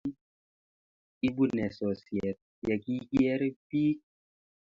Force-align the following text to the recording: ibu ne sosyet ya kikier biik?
ibu 1.27 1.43
ne 1.55 1.65
sosyet 1.77 2.37
ya 2.67 2.75
kikier 2.83 3.41
biik? 3.67 3.99